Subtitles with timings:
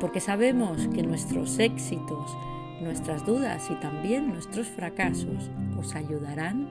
[0.00, 2.36] porque sabemos que nuestros éxitos,
[2.80, 6.68] nuestras dudas y también nuestros fracasos os ayudarán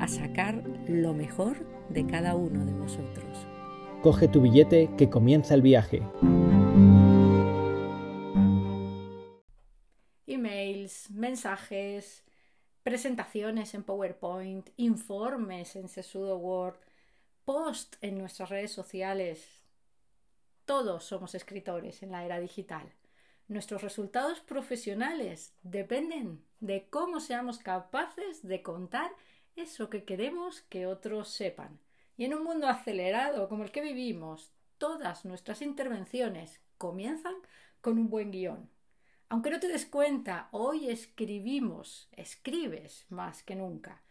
[0.00, 3.46] a sacar lo mejor de cada uno de vosotros.
[4.02, 6.02] Coge tu billete que comienza el viaje.
[10.26, 12.24] Emails, mensajes,
[12.82, 16.76] presentaciones en PowerPoint, informes en Sesudo Word,
[17.44, 19.57] post en nuestras redes sociales,
[20.68, 22.92] todos somos escritores en la era digital.
[23.48, 29.10] Nuestros resultados profesionales dependen de cómo seamos capaces de contar
[29.56, 31.80] eso que queremos que otros sepan.
[32.18, 37.36] Y en un mundo acelerado como el que vivimos, todas nuestras intervenciones comienzan
[37.80, 38.68] con un buen guion.
[39.30, 44.02] Aunque no te des cuenta, hoy escribimos, escribes más que nunca.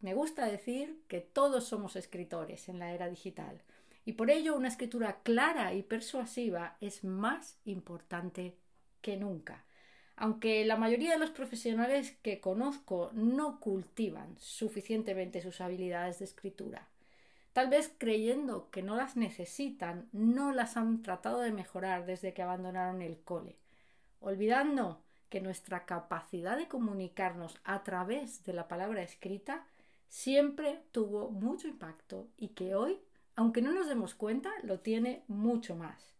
[0.00, 3.62] Me gusta decir que todos somos escritores en la era digital
[4.06, 8.56] y por ello una escritura clara y persuasiva es más importante
[9.02, 9.64] que nunca.
[10.14, 16.88] Aunque la mayoría de los profesionales que conozco no cultivan suficientemente sus habilidades de escritura.
[17.52, 22.42] Tal vez creyendo que no las necesitan, no las han tratado de mejorar desde que
[22.42, 23.56] abandonaron el cole,
[24.20, 29.66] olvidando que nuestra capacidad de comunicarnos a través de la palabra escrita
[30.08, 33.00] siempre tuvo mucho impacto y que hoy
[33.36, 36.16] aunque no nos demos cuenta, lo tiene mucho más.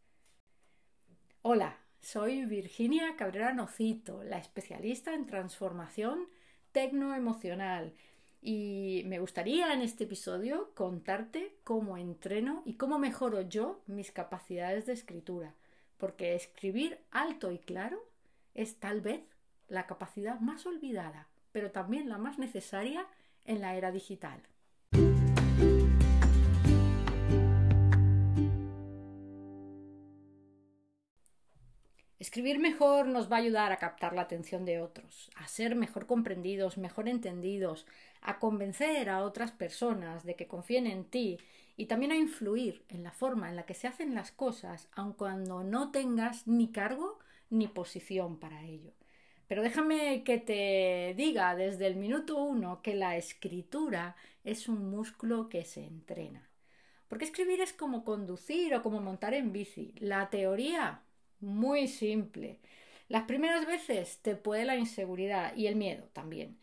[1.40, 6.28] Hola, soy Virginia Cabrera Nocito, la especialista en transformación
[6.72, 7.94] tecnoemocional
[8.42, 14.84] y me gustaría en este episodio contarte cómo entreno y cómo mejoro yo mis capacidades
[14.84, 15.54] de escritura,
[15.96, 17.98] porque escribir alto y claro
[18.54, 19.22] es tal vez
[19.68, 23.06] la capacidad más olvidada, pero también la más necesaria
[23.46, 24.42] en la era digital.
[32.36, 36.04] Escribir mejor nos va a ayudar a captar la atención de otros, a ser mejor
[36.04, 37.86] comprendidos, mejor entendidos,
[38.20, 41.38] a convencer a otras personas de que confíen en ti
[41.78, 45.14] y también a influir en la forma en la que se hacen las cosas, aun
[45.14, 48.92] cuando no tengas ni cargo ni posición para ello.
[49.48, 54.14] Pero déjame que te diga desde el minuto uno que la escritura
[54.44, 56.46] es un músculo que se entrena.
[57.08, 59.94] Porque escribir es como conducir o como montar en bici.
[60.00, 61.00] La teoría
[61.40, 62.60] muy simple.
[63.08, 66.58] Las primeras veces te puede la inseguridad y el miedo también,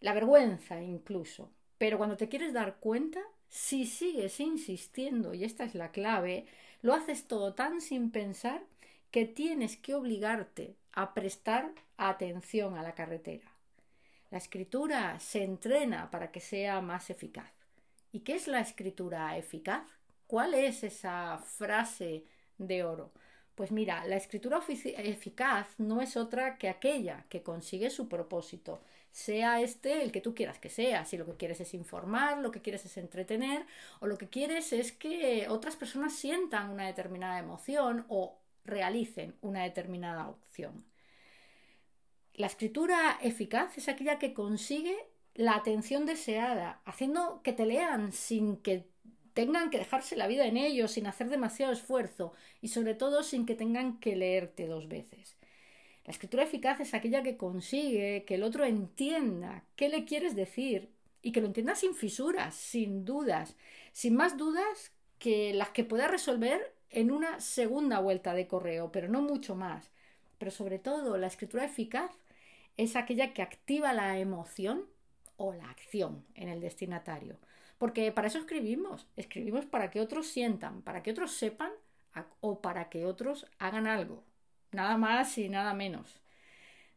[0.00, 5.74] la vergüenza incluso, pero cuando te quieres dar cuenta, si sigues insistiendo, y esta es
[5.74, 6.46] la clave,
[6.80, 8.62] lo haces todo tan sin pensar
[9.10, 13.52] que tienes que obligarte a prestar atención a la carretera.
[14.30, 17.52] La escritura se entrena para que sea más eficaz.
[18.10, 19.86] ¿Y qué es la escritura eficaz?
[20.26, 22.24] ¿Cuál es esa frase
[22.58, 23.12] de oro?
[23.62, 29.60] Pues mira, la escritura eficaz no es otra que aquella que consigue su propósito, sea
[29.60, 32.60] este el que tú quieras que sea, si lo que quieres es informar, lo que
[32.60, 33.64] quieres es entretener
[34.00, 39.62] o lo que quieres es que otras personas sientan una determinada emoción o realicen una
[39.62, 40.84] determinada opción.
[42.34, 44.96] La escritura eficaz es aquella que consigue
[45.34, 48.90] la atención deseada, haciendo que te lean sin que
[49.34, 53.46] tengan que dejarse la vida en ello sin hacer demasiado esfuerzo y sobre todo sin
[53.46, 55.36] que tengan que leerte dos veces.
[56.04, 60.90] La escritura eficaz es aquella que consigue que el otro entienda qué le quieres decir
[61.22, 63.56] y que lo entienda sin fisuras, sin dudas,
[63.92, 69.08] sin más dudas que las que pueda resolver en una segunda vuelta de correo, pero
[69.08, 69.92] no mucho más.
[70.38, 72.10] Pero sobre todo, la escritura eficaz
[72.76, 74.86] es aquella que activa la emoción
[75.36, 77.38] o la acción en el destinatario.
[77.82, 79.08] Porque para eso escribimos.
[79.16, 81.72] Escribimos para que otros sientan, para que otros sepan
[82.40, 84.22] o para que otros hagan algo.
[84.70, 86.21] Nada más y nada menos.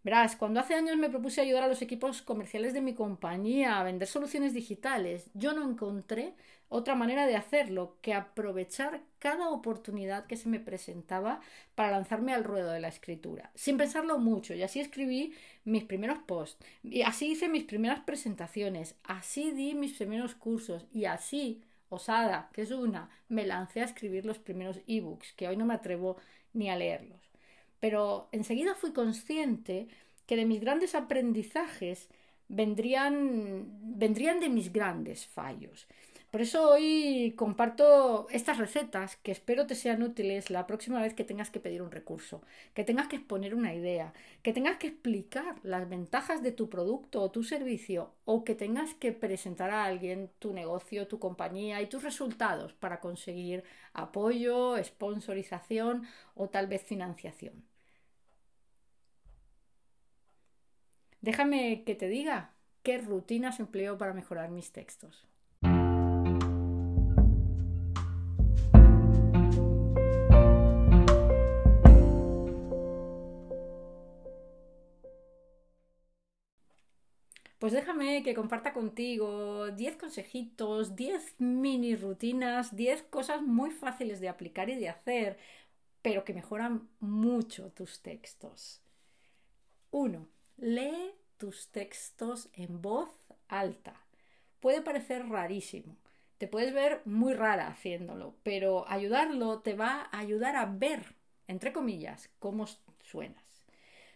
[0.05, 3.83] Verás, cuando hace años me propuse ayudar a los equipos comerciales de mi compañía a
[3.83, 6.35] vender soluciones digitales, yo no encontré
[6.69, 11.41] otra manera de hacerlo que aprovechar cada oportunidad que se me presentaba
[11.73, 14.53] para lanzarme al ruedo de la escritura, sin pensarlo mucho.
[14.53, 19.93] Y así escribí mis primeros posts, y así hice mis primeras presentaciones, así di mis
[19.93, 25.33] primeros cursos y así, osada, que es una, me lancé a escribir los primeros ebooks,
[25.33, 26.17] que hoy no me atrevo
[26.53, 27.24] ni a leerlos.
[27.85, 29.87] Pero enseguida fui consciente
[30.25, 32.09] que de mis grandes aprendizajes
[32.47, 33.67] vendrían,
[34.03, 35.87] vendrían de mis grandes fallos.
[36.31, 41.23] Por eso hoy comparto estas recetas que espero te sean útiles la próxima vez que
[41.23, 42.41] tengas que pedir un recurso,
[42.73, 47.21] que tengas que exponer una idea, que tengas que explicar las ventajas de tu producto
[47.21, 51.87] o tu servicio o que tengas que presentar a alguien tu negocio, tu compañía y
[51.87, 57.74] tus resultados para conseguir apoyo, sponsorización o tal vez financiación.
[61.25, 65.25] Déjame que te diga qué rutinas empleo para mejorar mis textos.
[77.57, 84.29] Pues déjame que comparta contigo 10 consejitos, 10 mini rutinas, 10 cosas muy fáciles de
[84.29, 85.39] aplicar y de hacer,
[86.03, 88.83] pero que mejoran mucho tus textos.
[89.89, 90.34] 1.
[90.57, 93.09] Lee tus textos en voz
[93.49, 94.01] alta.
[94.61, 95.97] Puede parecer rarísimo,
[96.37, 101.15] te puedes ver muy rara haciéndolo, pero ayudarlo te va a ayudar a ver,
[101.47, 102.67] entre comillas, cómo
[103.03, 103.43] suenas.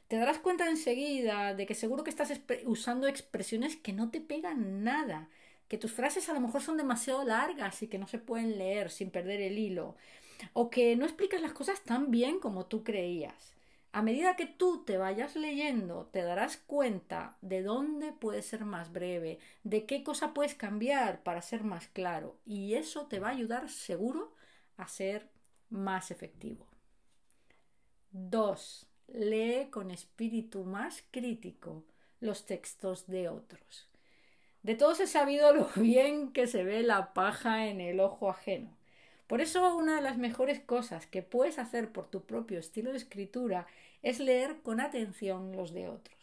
[0.08, 2.32] Te darás cuenta enseguida de que seguro que estás
[2.66, 5.30] usando expresiones que no te pegan nada,
[5.68, 8.90] que tus frases a lo mejor son demasiado largas y que no se pueden leer
[8.90, 9.96] sin perder el hilo,
[10.54, 13.59] o que no explicas las cosas tan bien como tú creías.
[13.92, 18.92] A medida que tú te vayas leyendo, te darás cuenta de dónde puedes ser más
[18.92, 23.32] breve, de qué cosa puedes cambiar para ser más claro, y eso te va a
[23.32, 24.34] ayudar seguro
[24.78, 25.30] a ser
[25.70, 26.68] más efectivo.
[28.12, 28.88] 2.
[29.08, 31.84] Lee con espíritu más crítico
[32.20, 33.90] los textos de otros.
[34.62, 38.79] De todos he sabido lo bien que se ve la paja en el ojo ajeno.
[39.30, 42.98] Por eso una de las mejores cosas que puedes hacer por tu propio estilo de
[42.98, 43.68] escritura
[44.02, 46.18] es leer con atención los de otros.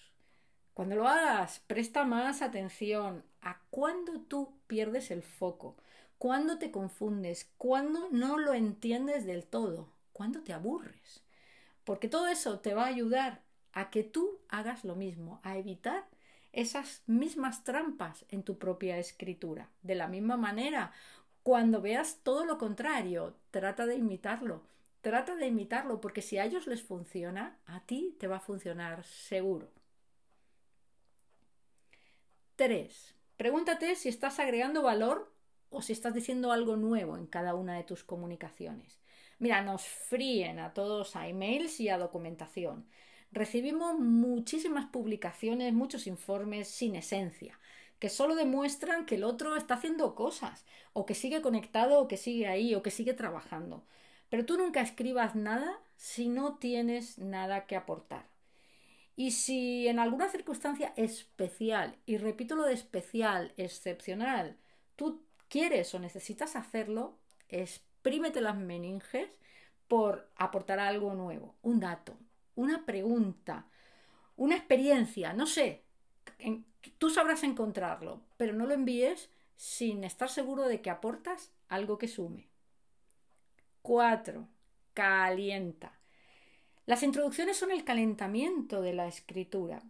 [0.75, 5.77] Cuando lo hagas, presta más atención a cuándo tú pierdes el foco,
[6.19, 11.23] cuándo te confundes, cuándo no lo entiendes del todo, cuándo te aburres.
[11.85, 13.41] Porque todo eso te va a ayudar
[13.73, 16.09] a que tú hagas lo mismo, a evitar
[16.51, 19.69] esas mismas trampas en tu propia escritura.
[19.83, 20.93] De la misma manera,
[21.47, 24.65] cuando veas todo lo contrario, trata de imitarlo.
[25.01, 29.05] Trata de imitarlo porque si a ellos les funciona, a ti te va a funcionar
[29.05, 29.71] seguro.
[32.57, 33.15] 3.
[33.37, 35.33] Pregúntate si estás agregando valor
[35.71, 38.99] o si estás diciendo algo nuevo en cada una de tus comunicaciones.
[39.39, 42.89] Mira, nos fríen a todos a emails y a documentación.
[43.31, 47.57] Recibimos muchísimas publicaciones, muchos informes sin esencia
[47.99, 52.17] que solo demuestran que el otro está haciendo cosas, o que sigue conectado, o que
[52.17, 53.85] sigue ahí, o que sigue trabajando.
[54.29, 58.27] Pero tú nunca escribas nada si no tienes nada que aportar.
[59.17, 64.59] Y si en alguna circunstancia especial, y repito lo de especial, excepcional,
[64.95, 69.31] tú quieres o necesitas hacerlo, exprímete las meninges
[69.89, 72.19] por aportar algo nuevo, un dato,
[72.57, 73.69] una pregunta,
[74.37, 75.85] una experiencia, no sé,
[76.99, 82.09] Tú sabrás encontrarlo, pero no lo envíes sin estar seguro de que aportas algo que
[82.09, 82.49] sume.
[83.83, 84.47] 4.
[84.95, 85.93] Calienta.
[86.87, 89.83] Las introducciones son el calentamiento de la escritura,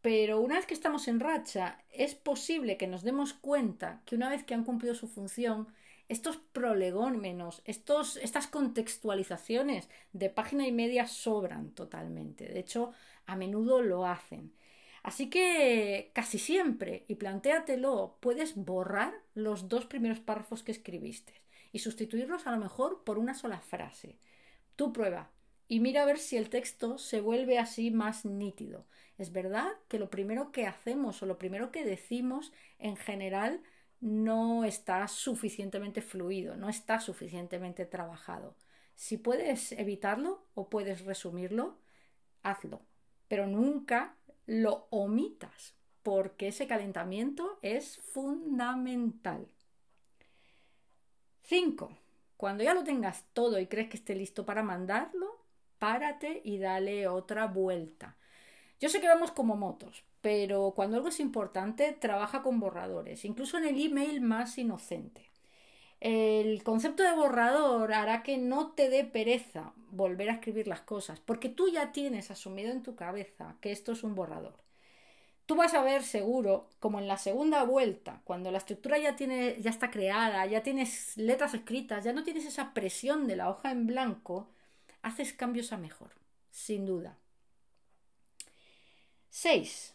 [0.00, 4.30] pero una vez que estamos en racha, es posible que nos demos cuenta que una
[4.30, 5.66] vez que han cumplido su función,
[6.08, 12.46] estos prolegómenos, estos, estas contextualizaciones de página y media sobran totalmente.
[12.46, 12.92] De hecho,
[13.26, 14.52] a menudo lo hacen.
[15.06, 21.32] Así que casi siempre, y plantéatelo, puedes borrar los dos primeros párrafos que escribiste
[21.70, 24.18] y sustituirlos a lo mejor por una sola frase.
[24.74, 25.30] Tú prueba
[25.68, 28.84] y mira a ver si el texto se vuelve así más nítido.
[29.16, 33.62] Es verdad que lo primero que hacemos o lo primero que decimos en general
[34.00, 38.56] no está suficientemente fluido, no está suficientemente trabajado.
[38.96, 41.78] Si puedes evitarlo o puedes resumirlo,
[42.42, 42.82] hazlo.
[43.28, 49.48] Pero nunca lo omitas, porque ese calentamiento es fundamental.
[51.42, 51.90] 5.
[52.36, 55.44] Cuando ya lo tengas todo y crees que esté listo para mandarlo,
[55.78, 58.16] párate y dale otra vuelta.
[58.80, 63.58] Yo sé que vamos como motos, pero cuando algo es importante, trabaja con borradores, incluso
[63.58, 65.30] en el email más inocente.
[66.00, 71.20] El concepto de borrador hará que no te dé pereza volver a escribir las cosas,
[71.20, 74.54] porque tú ya tienes asumido en tu cabeza que esto es un borrador.
[75.46, 79.56] Tú vas a ver seguro, como en la segunda vuelta, cuando la estructura ya, tiene,
[79.60, 83.70] ya está creada, ya tienes letras escritas, ya no tienes esa presión de la hoja
[83.70, 84.48] en blanco,
[85.02, 86.10] haces cambios a mejor.
[86.50, 87.16] sin duda.
[89.30, 89.94] 6.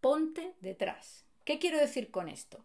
[0.00, 1.24] Ponte detrás.
[1.44, 2.64] ¿Qué quiero decir con esto?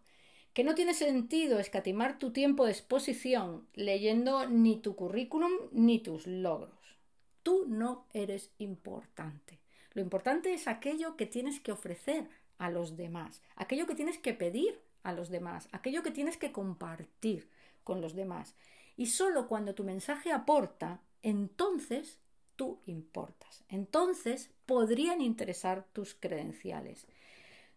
[0.52, 6.26] Que no tiene sentido escatimar tu tiempo de exposición leyendo ni tu currículum ni tus
[6.26, 6.98] logros.
[7.42, 9.58] Tú no eres importante.
[9.94, 12.28] Lo importante es aquello que tienes que ofrecer
[12.58, 16.52] a los demás, aquello que tienes que pedir a los demás, aquello que tienes que
[16.52, 17.48] compartir
[17.82, 18.54] con los demás.
[18.96, 22.18] Y solo cuando tu mensaje aporta, entonces
[22.56, 23.64] tú importas.
[23.68, 27.06] Entonces podrían interesar tus credenciales.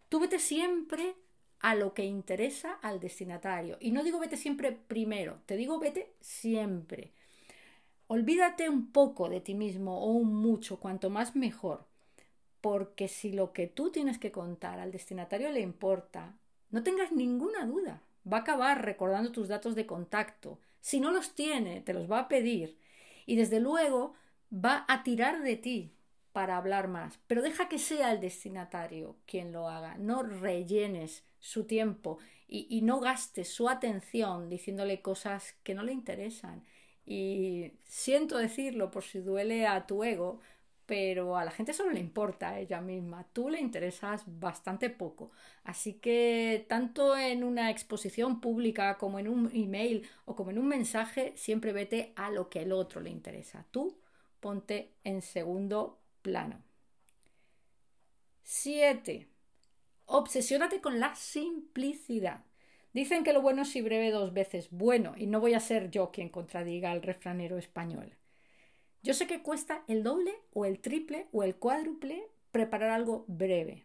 [0.08, 1.16] Tú vete siempre
[1.60, 3.76] a lo que interesa al destinatario.
[3.80, 7.12] Y no digo vete siempre primero, te digo vete siempre.
[8.08, 11.84] Olvídate un poco de ti mismo o un mucho, cuanto más mejor.
[12.60, 16.34] Porque si lo que tú tienes que contar al destinatario le importa,
[16.70, 18.02] no tengas ninguna duda.
[18.30, 20.58] Va a acabar recordando tus datos de contacto.
[20.80, 22.78] Si no los tiene, te los va a pedir.
[23.24, 24.14] Y desde luego
[24.52, 25.92] va a tirar de ti
[26.32, 27.18] para hablar más.
[27.26, 29.96] Pero deja que sea el destinatario quien lo haga.
[29.98, 36.64] No rellenes su tiempo y, no gastes su atención diciéndole cosas que no le interesan.
[37.04, 40.40] Y siento decirlo por si duele a tu ego,
[40.86, 43.26] pero a la gente solo le importa a ella misma.
[43.32, 45.30] Tú le interesas bastante poco.
[45.64, 50.68] Así que tanto en una exposición pública como en un email o como en un
[50.68, 53.66] mensaje, siempre vete a lo que el otro le interesa.
[53.70, 53.98] Tú
[54.40, 56.62] ponte en segundo plano.
[58.44, 59.35] 7.
[60.06, 62.44] Obsesiónate con la simplicidad.
[62.92, 65.90] Dicen que lo bueno es si breve dos veces bueno, y no voy a ser
[65.90, 68.16] yo quien contradiga al refranero español.
[69.02, 73.84] Yo sé que cuesta el doble o el triple o el cuádruple preparar algo breve.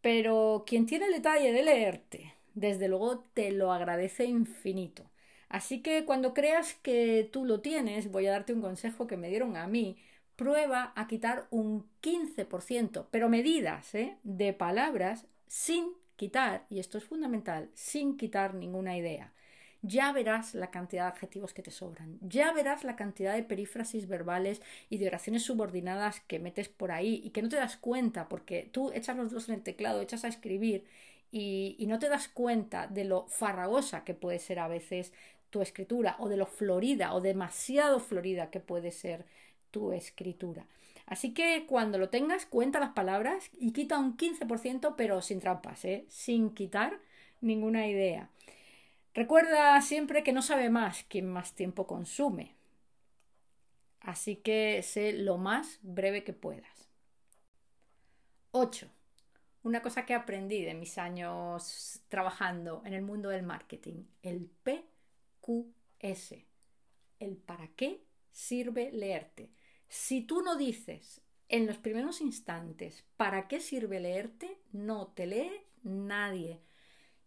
[0.00, 5.10] Pero quien tiene el detalle de leerte, desde luego te lo agradece infinito.
[5.48, 9.28] Así que cuando creas que tú lo tienes, voy a darte un consejo que me
[9.28, 9.98] dieron a mí.
[10.40, 14.16] Prueba a quitar un 15%, pero medidas ¿eh?
[14.22, 19.34] de palabras sin quitar, y esto es fundamental, sin quitar ninguna idea
[19.82, 24.08] ya verás la cantidad de adjetivos que te sobran, ya verás la cantidad de perífrasis
[24.08, 28.28] verbales y de oraciones subordinadas que metes por ahí y que no te das cuenta
[28.28, 30.84] porque tú echas los dos en el teclado, echas a escribir
[31.32, 35.12] y, y no te das cuenta de lo farragosa que puede ser a veces
[35.50, 39.24] tu escritura o de lo florida o demasiado florida que puede ser
[39.70, 40.66] tu escritura.
[41.06, 45.84] Así que cuando lo tengas, cuenta las palabras y quita un 15%, pero sin trampas,
[45.84, 46.04] ¿eh?
[46.08, 47.00] sin quitar
[47.40, 48.30] ninguna idea.
[49.12, 52.54] Recuerda siempre que no sabe más quien más tiempo consume.
[54.00, 56.88] Así que sé lo más breve que puedas.
[58.52, 58.88] 8.
[59.62, 66.34] Una cosa que aprendí de mis años trabajando en el mundo del marketing, el PQS.
[67.18, 69.50] El para qué sirve leerte.
[69.90, 75.50] Si tú no dices en los primeros instantes para qué sirve leerte, no te lee
[75.82, 76.60] nadie.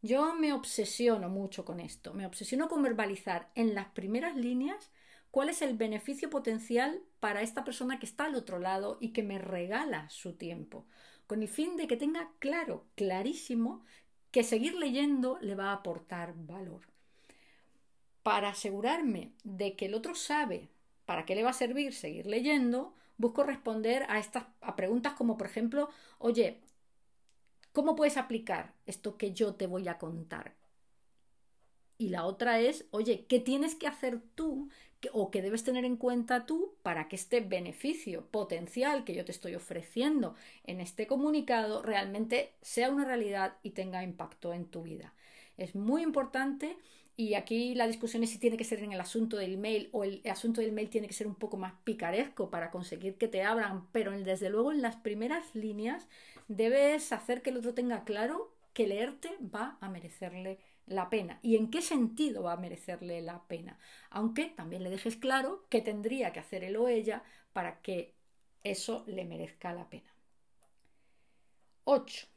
[0.02, 4.92] Yo me obsesiono mucho con esto, me obsesiono con verbalizar en las primeras líneas
[5.30, 9.24] cuál es el beneficio potencial para esta persona que está al otro lado y que
[9.24, 10.86] me regala su tiempo,
[11.28, 13.84] con el fin de que tenga claro, clarísimo,
[14.32, 16.88] que seguir leyendo le va a aportar valor.
[18.24, 20.70] Para asegurarme de que el otro sabe
[21.06, 25.38] para qué le va a servir seguir leyendo, busco responder a estas a preguntas como
[25.38, 26.62] por ejemplo, oye,
[27.74, 30.56] ¿Cómo puedes aplicar esto que yo te voy a contar?
[31.98, 34.70] Y la otra es, oye, ¿qué tienes que hacer tú
[35.12, 39.32] o qué debes tener en cuenta tú para que este beneficio potencial que yo te
[39.32, 45.14] estoy ofreciendo en este comunicado realmente sea una realidad y tenga impacto en tu vida?
[45.58, 46.78] Es muy importante
[47.16, 50.04] y aquí la discusión es si tiene que ser en el asunto del email o
[50.04, 53.44] el asunto del email tiene que ser un poco más picaresco para conseguir que te
[53.44, 56.08] abran, pero desde luego en las primeras líneas
[56.48, 61.56] debes hacer que el otro tenga claro que leerte va a merecerle la pena y
[61.56, 63.78] en qué sentido va a merecerle la pena,
[64.10, 67.24] aunque también le dejes claro que tendría que hacer él o ella
[67.54, 68.16] para que
[68.64, 70.14] eso le merezca la pena.
[71.86, 72.28] 8.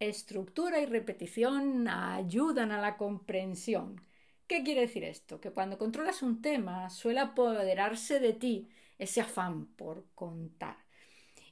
[0.00, 4.00] Estructura y repetición ayudan a la comprensión.
[4.46, 5.40] ¿Qué quiere decir esto?
[5.40, 10.83] Que cuando controlas un tema suele apoderarse de ti ese afán por contar.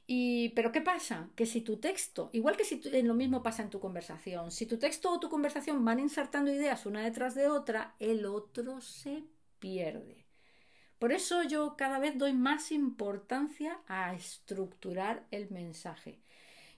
[0.05, 1.29] Y, pero ¿qué pasa?
[1.35, 4.77] Que si tu texto, igual que si lo mismo pasa en tu conversación, si tu
[4.77, 9.23] texto o tu conversación van insertando ideas una detrás de otra, el otro se
[9.59, 10.25] pierde.
[10.99, 16.19] Por eso yo cada vez doy más importancia a estructurar el mensaje.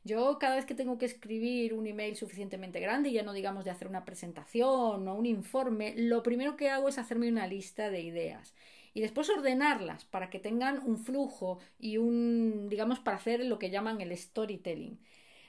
[0.03, 3.72] Yo cada vez que tengo que escribir un email suficientemente grande, ya no digamos de
[3.72, 8.01] hacer una presentación o un informe, lo primero que hago es hacerme una lista de
[8.01, 8.53] ideas
[8.96, 13.70] y después ordenarlas para que tengan un flujo y un, digamos, para hacer lo que
[13.70, 15.00] llaman el storytelling.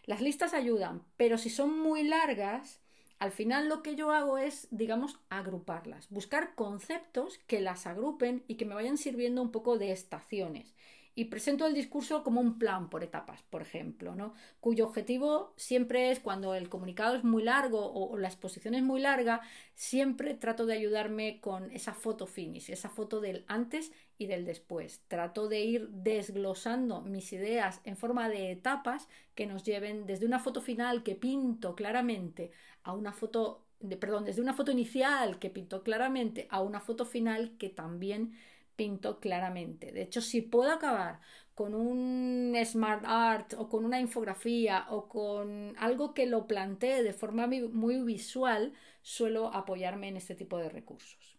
[0.04, 2.80] Las listas ayudan, pero si son muy largas,
[3.20, 8.56] al final lo que yo hago es, digamos, agruparlas, buscar conceptos que las agrupen y
[8.56, 10.74] que me vayan sirviendo un poco de estaciones
[11.18, 14.34] y presento el discurso como un plan por etapas, por ejemplo, ¿no?
[14.60, 19.00] cuyo objetivo siempre es cuando el comunicado es muy largo o, la exposición es muy
[19.00, 19.40] larga,
[19.74, 25.00] siempre trato de ayudarme con esa foto finish, esa foto del antes y del después.
[25.08, 30.38] Trato de ir desglosando mis ideas en forma de etapas que nos lleven desde una
[30.38, 32.50] foto final que pinto claramente
[32.82, 37.06] a una foto, de, perdón, desde una foto inicial que pinto claramente a una foto
[37.06, 38.34] final que también
[38.76, 39.92] pinto claramente.
[39.92, 41.20] De hecho, si puedo acabar
[41.54, 47.14] con un smart art o con una infografía o con algo que lo plantee de
[47.14, 51.38] forma muy visual, suelo apoyarme en este tipo de recursos.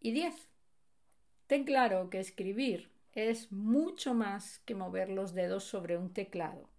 [0.00, 0.34] Y 10.
[1.46, 6.70] Ten claro que escribir es mucho más que mover los dedos sobre un teclado.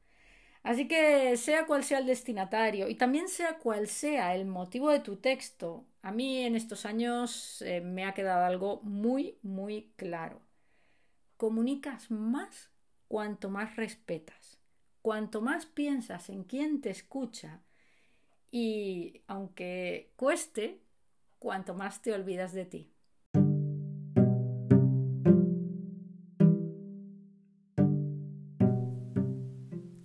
[0.63, 4.99] Así que sea cual sea el destinatario y también sea cual sea el motivo de
[4.99, 10.41] tu texto, a mí en estos años eh, me ha quedado algo muy, muy claro.
[11.37, 12.69] Comunicas más
[13.07, 14.59] cuanto más respetas,
[15.01, 17.61] cuanto más piensas en quién te escucha
[18.51, 20.81] y, aunque cueste,
[21.39, 22.91] cuanto más te olvidas de ti.